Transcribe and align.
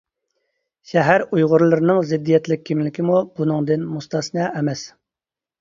شەھەر 0.91 1.23
ئۇيغۇرلىرىنىڭ 1.25 1.99
زىددىيەتلىك 2.13 2.65
كىملىكىمۇ 2.71 3.21
بۇنىڭدىن 3.37 3.87
مۇستەسنا 3.99 4.49
ئەمەس. 4.49 4.89